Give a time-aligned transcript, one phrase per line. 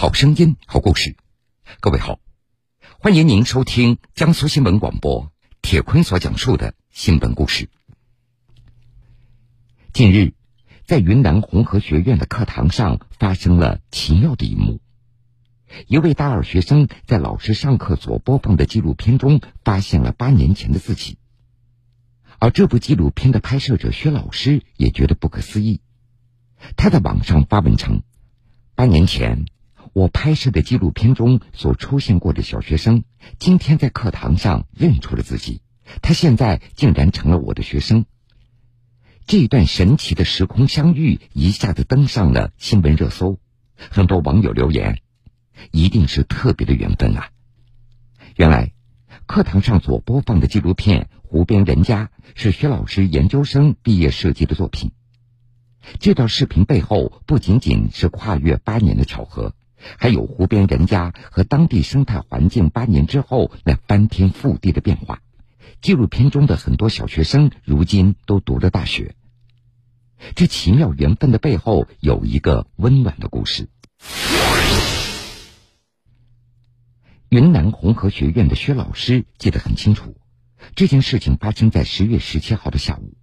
[0.00, 1.16] 好声音，好故事。
[1.80, 2.20] 各位好，
[3.00, 7.68] 欢迎您收听江苏新闻广播铁坤所讲述的新闻故事。
[9.92, 10.34] 近日，
[10.84, 14.80] 在云南红河学院的课堂上发生了奇妙的一幕：
[15.88, 21.18] 一位大二学生在老师上课所播放的纪录片中发现了八年前的自己，
[22.38, 25.80] 而这部纪录片的拍摄者薛老师也觉得不可思议。
[26.76, 28.02] 他在网上发文称
[28.76, 29.46] ：“八年前，
[29.98, 33.02] 我拍摄的纪录片中所出现过的小学生，
[33.40, 35.60] 今天在课堂上认出了自己。
[36.02, 38.06] 他现在竟然成了我的学生。”
[39.26, 43.40] 这段神奇的时空相遇一下子登上了新闻热搜，
[43.90, 45.00] 很多网友留言
[45.72, 47.30] ：“一定是特别的缘分啊！”
[48.38, 48.72] 原来，
[49.26, 52.04] 课堂上所播放的纪录片《湖边人家》
[52.36, 54.92] 是薛老师研究生毕业设计的作品。
[55.98, 59.54] 这段视频背后不仅仅是跨越八年的巧合，
[59.98, 65.22] 还有湖边人家和当地生态环境八年之后那翻天覆地的变化。
[65.80, 69.14] 纪录片中的很多小学生如今都读了大学。
[70.34, 73.68] 这奇妙缘分的背后有一个温暖的故事。
[77.28, 80.16] 云南红河学院的薛老师记得很清楚，
[80.74, 83.14] 这件事情发生在十月十七号的下午，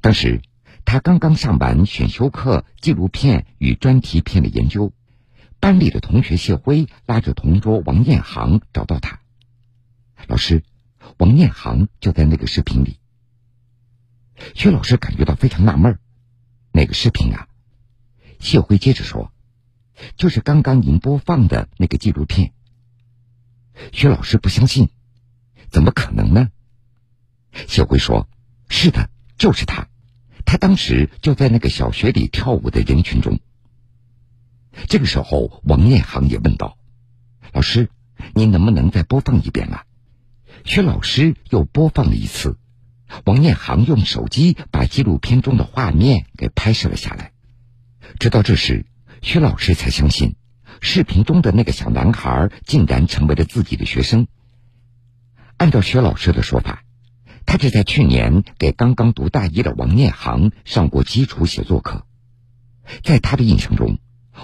[0.00, 0.42] 当时。
[0.84, 4.94] 他刚刚上完选修课纪录片与专题片的研究，
[5.60, 9.20] 班里的同学谢辉拉着同桌王艳航找到他。
[10.26, 10.62] 老师，
[11.18, 12.98] 王艳航就在那个视频里。
[14.54, 15.98] 薛老师感觉到非常纳闷
[16.72, 17.48] 哪个视频啊？
[18.38, 19.32] 谢辉接着说
[20.16, 22.52] ：“就是刚刚您播放的那个纪录片。”
[23.92, 24.90] 薛老师不相信，
[25.70, 26.50] 怎么可能呢？
[27.66, 28.28] 谢辉说
[28.70, 29.88] ：“是的，就是他。”
[30.46, 33.40] 他当时就在那个小学里跳舞的人群中。
[34.86, 36.78] 这个时候，王念航也问道
[37.52, 37.90] ：“老师，
[38.34, 39.84] 您能不能再播放一遍啊？”
[40.64, 42.56] 薛老师又播放了一次，
[43.24, 47.32] 王念航用手机把纪录片中的画面给拍摄了下来。
[48.18, 48.86] 直到这时，
[49.22, 50.36] 薛老师才相信，
[50.80, 54.26] 视频中的那个小男孩竟然成为了自己的学生。
[55.56, 56.84] 按照薛老师的说法。
[57.50, 62.04] 他只在去年给刚刚读大一的王念航上过基础写作课，
[63.02, 63.96] 在他的印象中，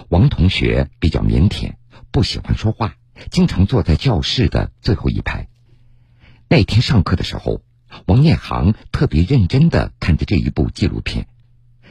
[0.09, 1.75] 王同学比较腼腆，
[2.11, 2.97] 不喜欢说话，
[3.31, 5.49] 经常坐在教室的最后一排。
[6.49, 7.63] 那天上课的时候，
[8.07, 11.27] 王念航特别认真的看着这一部纪录片。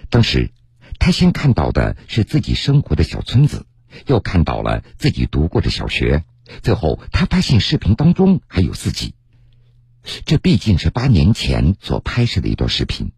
[0.09, 0.51] 当时，
[0.99, 3.65] 他先看到的是自己生活的小村子，
[4.05, 6.23] 又看到了自己读过的小学，
[6.61, 9.15] 最后他发现视频当中还有自己。
[10.25, 13.11] 这毕竟是八年前所拍摄的一段视频，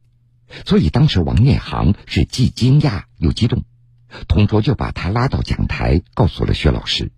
[0.65, 3.65] 所以当时王念航是既惊讶又激动，
[4.27, 7.11] 同桌就把他拉到讲台，告诉了薛老师。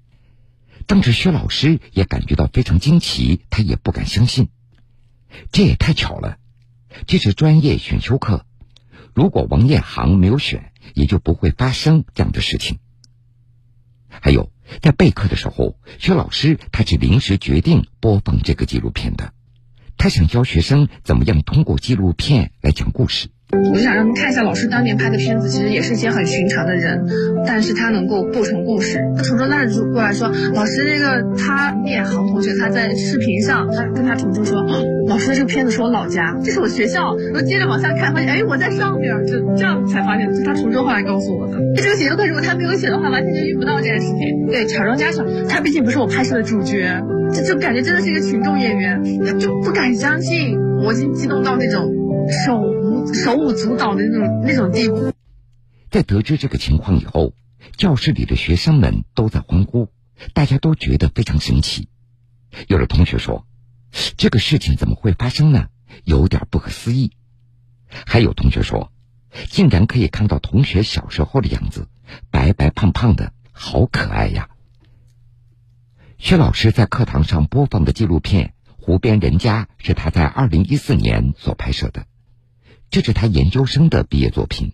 [0.85, 4.50] 当时薛老师也感觉到非常惊奇，他也不敢相信，
[5.52, 6.38] 这也太巧了，
[7.06, 8.46] 这是专业选修课，
[9.13, 12.80] 如果王念航没有选，也就不会发生这样的事情。
[14.07, 19.34] 还有，在备课的时候，薛老师他是临时决定播放这个纪录片的。
[19.97, 23.30] 他想教学生怎么样通过纪录片来讲故事。
[23.53, 27.02] 我就想让他们看一下老师当年拍的片子，其实也是一些很寻常的人，
[27.46, 29.00] 但是他能够构成故事。
[29.16, 34.62] 他同桌那就过来说：“老师，那个他聂航同学他在视频上，他跟他同桌说，
[35.07, 37.16] 老师这个片子是我老家，这是我学校。
[37.31, 41.57] 然后接着往下看，发现哎我在上面，就这样才发现，就他同桌后来告诉我的。
[41.78, 44.47] 这个写作课如果他没有写的话，完全就遇不到这件事情。
[44.52, 51.90] 对，乔装家长，他毕竟不是我拍摄的主角，就就感觉真的是一个群众演员，他就不敢相信，我已经激动到那种
[52.46, 52.62] 手。
[53.13, 55.13] 手舞足蹈的那种那种地步。
[55.90, 57.34] 在得知这个情况以后，
[57.78, 59.90] 教室里的学生们都在欢呼，
[60.34, 61.90] 大家都觉得非常神奇。
[62.68, 63.45] 有的同学说
[64.18, 65.69] ：“这个事情怎么会发生呢？
[66.03, 67.12] 有点不可思议。”
[67.88, 68.91] 还有同学说
[69.50, 71.88] ：“竟然可以看到同学小时候的样子，
[72.31, 74.50] 白白胖胖的，好可爱呀。”
[76.19, 78.53] 薛老师在课堂上播放的纪录片
[78.83, 82.06] 《湖边人家》是他在二零一四年所拍摄的。
[82.89, 84.72] 这是他研究生的毕业作品，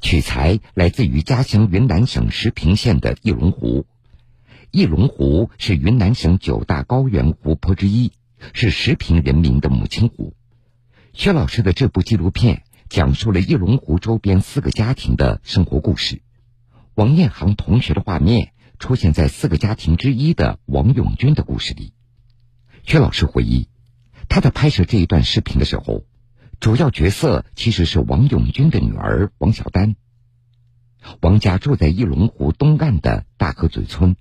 [0.00, 3.86] 取材来自于家乡云南省石屏县的翼龙湖。
[4.70, 8.12] 翼龙湖是云南省九大高原湖泊之一，
[8.54, 10.34] 是石屏人民的母亲湖。
[11.12, 16.22] 薛老师的这部纪录片讲述了翼龙湖周边四个家庭的生活故事。
[16.94, 21.92] 王艳航同学的画面出现在四个家庭之一的王永军的故事里。
[22.82, 23.68] 薛老师回忆，
[24.30, 26.04] 他在拍摄这一段视频的时候。
[26.62, 29.96] 主要角色其实是王永军的女儿王小丹。
[31.20, 34.14] 王家住在一龙湖东岸的大河嘴村。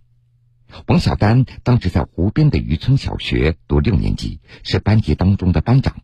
[0.88, 5.98] 王小丹当时在湖边的渔村小学读六年级，是班级当中的班长。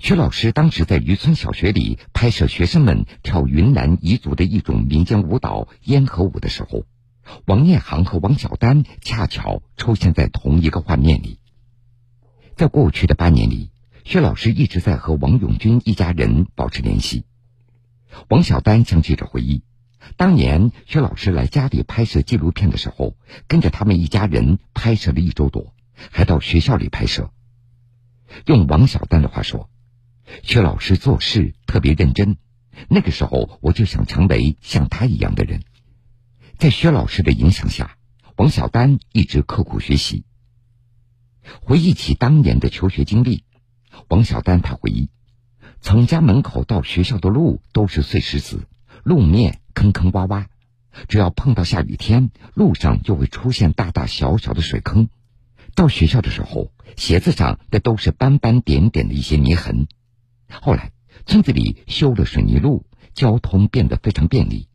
[0.00, 6.86] 薛老师当时在渔村小学里拍摄学生们跳云南彝族的一种民间舞蹈烟河舞的时候，
[7.46, 11.38] 王念航和王小丹恰巧出现在同一个画面里。
[12.56, 13.70] 在过去的八年里，
[14.04, 17.24] 薛老师一直在和王永军一家人保持联系。
[18.28, 19.62] 王小丹向记者回忆。
[20.16, 23.16] 当年薛老师来家里拍摄纪录片的时候，
[23.46, 25.74] 跟着他们一家人拍摄了一周多，
[26.10, 27.30] 还到学校里拍摄。
[28.46, 29.70] 用王小丹的话说，
[30.42, 32.36] 薛老师做事特别认真。
[32.88, 35.62] 那个时候我就想成为像他一样的人。
[36.58, 37.96] 在薛老师的影响下，
[38.36, 40.24] 王小丹一直刻苦学习。
[41.60, 43.44] 回忆起当年的求学经历，
[44.08, 45.08] 王小丹他回忆，
[45.80, 48.66] 从家门口到学校的路都是碎石子，
[49.02, 49.58] 路面。
[49.74, 50.48] 坑坑洼洼，
[51.08, 55.08] 只要碰到下雨天，路上就会出现大大小小的水坑。
[55.74, 59.86] 到学校的时候，鞋子上那都是斑斑点点的一些泥痕。
[60.60, 60.92] 后来，
[61.24, 62.84] 村子里修了水泥路，
[63.14, 64.68] 交通变得非常便利。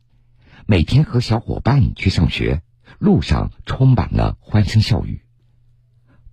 [0.66, 2.62] 每天和小伙伴去上学，
[2.98, 5.22] 路上充满了欢声笑语。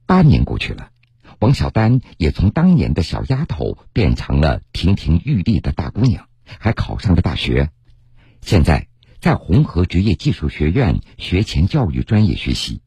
[0.07, 0.89] 八年过去了，
[1.45, 7.69] 王小丹也从当年的小丫头变成了亭亭玉立的大姑娘，还考上了大学。
[8.41, 8.87] 现在
[9.21, 12.81] 在红河职业技术学院学前教育专业学习。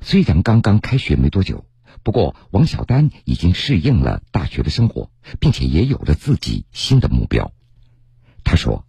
[0.00, 1.66] 虽然刚刚开学没多久，
[2.02, 7.52] 不过王小丹已经适应了大学的生活，并且也有了自己新的目标。
[8.42, 8.86] 他说：“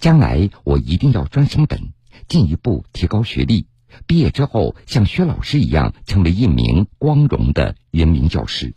[0.00, 1.92] 将来我一定要专升本，
[2.28, 3.66] 进一步提高学历，
[4.06, 8.74] 毕业之后像薛老师一样，成为一名光荣的人民教师。”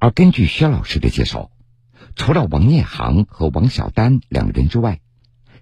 [0.00, 1.50] 而根据薛老师的介绍。
[2.14, 5.00] 除了王念航和王小丹两个人之外，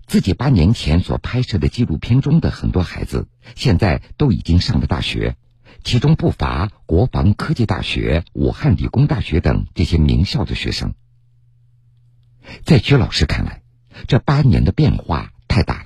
[0.07, 5.37] 自己八年前所拍摄的纪录片中的很多孩子，现在都已经上了大学，
[5.85, 10.95] 其中不乏国防科技大学、武汉理工大学等这些名校的学生。
[12.65, 13.61] 在薛老师看来，
[14.09, 15.85] 这八年的变化太大，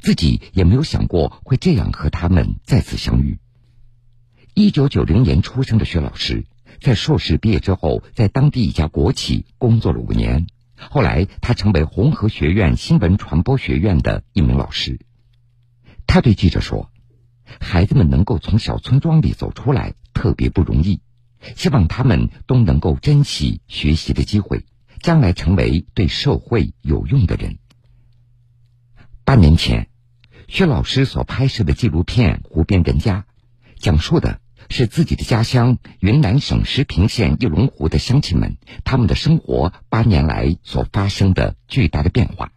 [0.00, 3.38] 自己也没有想过会这样和他们再次相遇。
[4.54, 6.46] 一九九零年出生的薛老师。
[6.80, 10.46] 在硕士毕业之后，在当地一家国企工作了五年。
[10.74, 14.98] 后来，他成为红河学院新闻传播学院的一名老师。
[16.08, 16.90] 他对记者说
[17.60, 21.02] ：“孩子们能够从小村庄里走出来，特别不容易。
[21.54, 24.64] 希望他们都能够珍惜学习的机会，
[25.00, 27.58] 将来成为对社会有用的人。”
[29.32, 29.88] 八年前，
[30.46, 33.20] 薛老师所拍摄的纪录片《湖边人家》，
[33.82, 34.40] 讲述的。
[34.68, 42.52] 是自己的家乡云南省石屏县一龙湖的乡亲们，他们的生活八年来所发生的巨大的变化。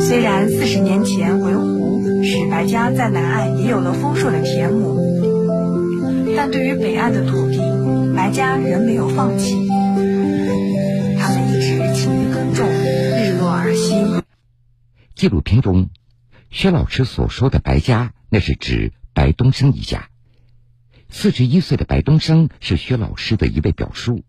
[0.00, 4.98] 虽然四十年前围湖使白家在南岸也有了丰硕的田亩，
[6.36, 7.60] 但对于北岸的土地，
[8.16, 9.54] 白家仍没有放弃。
[11.20, 13.94] 他们一直勤于耕种，日落而息。
[15.14, 15.90] 纪录片中，
[16.50, 20.10] 薛老师所说的白家，那是指白东升一家。
[21.08, 24.24] 四十一岁的白东升是薛老师的一位表叔，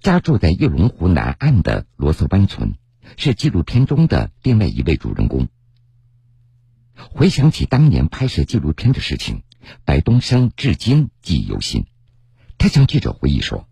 [0.00, 2.74] 家住在一龙湖南岸的罗色湾村，
[3.16, 5.48] 是纪录片中的另外一位主人公。
[6.94, 9.42] 回想起当年拍摄纪录片的事情，
[9.86, 11.86] 白东升至今记忆犹新。
[12.58, 13.66] 他向记者回忆说：“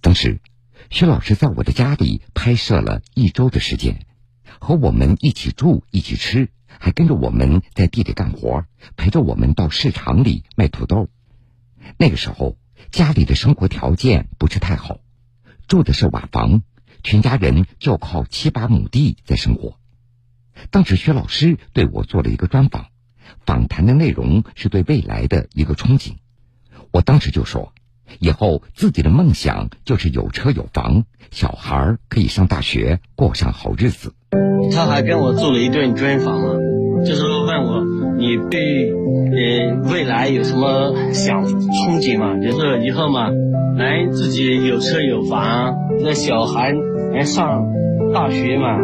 [0.00, 0.40] 当时，
[0.90, 4.06] 薛老师在我的家里拍摄了一周的时间，
[4.58, 8.64] 和我们一起住、一起吃，还跟着我们在地里干活，
[8.96, 11.08] 陪着我们到市场里卖土豆。”
[11.98, 12.56] 那个时候，
[12.90, 14.98] 家里的生活条件不是太好，
[15.66, 16.62] 住的是瓦房，
[17.02, 19.78] 全家人就靠七八亩地在生活。
[20.70, 22.86] 当时薛老师对我做了一个专访，
[23.46, 26.14] 访谈的内容是对未来的一个憧憬。
[26.90, 27.72] 我当时就说，
[28.18, 34.14] 以后自己的梦想就是有车有房，小孩可以上大学，过上好日子。
[34.74, 36.54] 他还跟我做了一顿专访嘛，
[37.06, 37.84] 就是问我
[38.16, 38.94] 你对。
[39.30, 42.38] 呃，未来有什么想憧憬吗？
[42.42, 47.70] 就是以后嘛，能自己有车有房，那小孩能上
[48.12, 48.78] 大学嘛？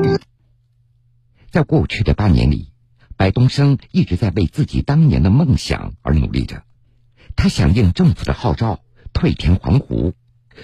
[1.50, 2.68] 在过去的八年里，
[3.16, 6.62] 白东升一直在为自己当年的梦想而努力着。
[7.34, 8.80] 他响应政府的号召，
[9.14, 10.12] 退田还湖。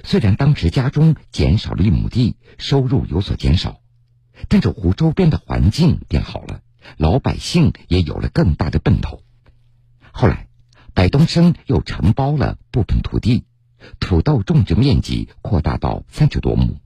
[0.04, 3.80] 虽然当时家中减少了一亩地，收入有所减少，
[4.48, 6.60] 但这湖周边的环境变好了，
[6.96, 9.22] 老百姓也有了更大的奔头。
[10.12, 10.48] 后来，
[10.94, 13.44] 白东升又承包了部分土地，
[14.00, 16.78] 土豆种植面积扩大到三十多亩。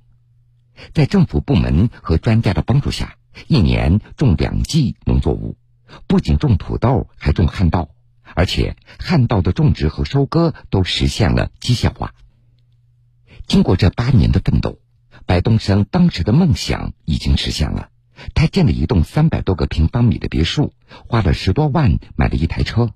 [0.92, 3.16] 在政府部门和专家的帮助下，
[3.48, 5.56] 一年种两季农作物，
[6.06, 7.88] 不仅种土豆，还种旱稻，
[8.34, 12.14] 而且旱稻的种植和收割都实现了机械化。
[13.46, 14.78] 经过这八年的奋斗，
[15.26, 17.90] 白东升当时的梦想已经实现了。
[18.34, 20.72] 他建了一栋三百多个平方米的别墅，
[21.08, 22.90] 花了十多万买了一台车。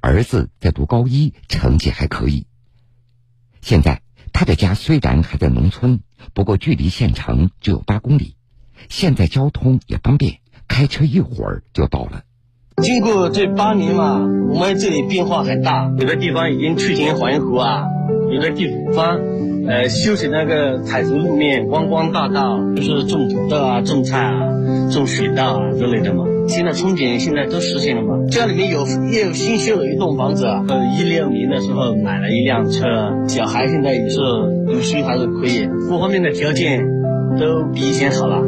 [0.00, 2.46] 儿子在读高一，成绩还可以。
[3.60, 4.02] 现在
[4.32, 6.00] 他的家虽然还在农村，
[6.34, 8.36] 不过距离县城只有八公里，
[8.88, 10.38] 现在交通也方便，
[10.68, 12.22] 开车一会儿就到了。
[12.82, 17.84] 经过这八年嘛，我们这里变化很大，有的地方已经推进环湖啊，
[18.32, 19.20] 有的地方
[19.66, 24.48] 呃修起那个彩图路面，光光大道，就是种土豆啊、种菜啊、
[24.90, 26.24] 种水稻啊之类的嘛。
[26.48, 28.26] 现在憧憬现在都实现了嘛？
[28.26, 34.18] 家里面有也有新修了一栋房子，呃，一六年的时候买了一辆车，小孩现在也是
[34.66, 36.84] 读书还是可以，各方面的条件
[37.38, 38.44] 都比以前好了。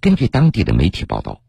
[0.00, 1.42] 根据当地的媒体报道，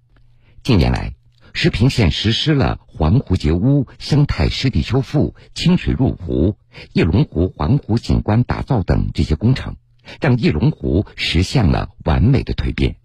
[0.62, 1.14] 近年来，
[1.54, 6.58] 石屏县实施了环湖截污、生态湿地修复、清水入湖、
[6.94, 9.76] 翼龙湖环湖景观打造等这些工程，
[10.22, 12.96] 让翼龙湖实现了完美的蜕变。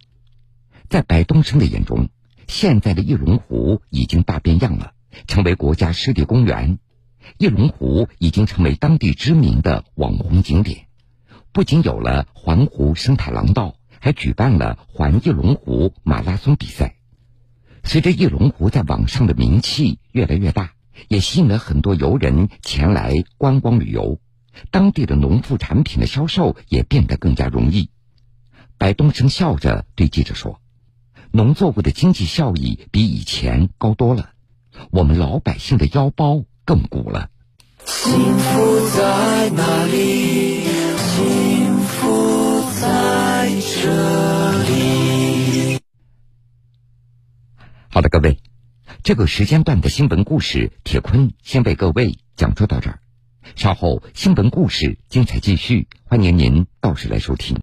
[0.88, 2.08] 在白东升的眼中，
[2.46, 4.92] 现在的翼龙湖已经大变样了，
[5.26, 6.78] 成为国家湿地公园。
[7.38, 10.86] 翼龙湖已经成为当地知名的网红景点，
[11.52, 16.94] 不仅有了环湖生态廊道，还举办了环翼龙湖马拉松比赛。
[17.86, 20.72] 随着翼龙湖在网上的名气越来越大，
[21.08, 24.18] 也吸引了很多游人前来观光旅游，
[24.72, 27.90] 当地的农副产品的销售也变得更加容易。
[28.76, 30.60] 白东升笑着对记者说。
[31.32, 34.30] 农作物的经济效益比以前高多了，
[34.90, 37.28] 我们老百姓的腰包更鼓了。
[37.84, 40.64] 幸福在哪里？
[40.96, 43.50] 幸福在
[43.82, 44.65] 这。
[47.96, 48.40] 好的，各位，
[49.02, 52.98] 这个时间段的新闻故事，铁坤先为各位讲述到这儿。
[53.54, 57.54] 稍后新闻故事精彩继续，欢迎您到时来收听。